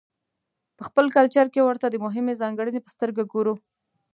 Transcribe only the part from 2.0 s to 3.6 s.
مهمې ځانګړنې په سترګه ګورو.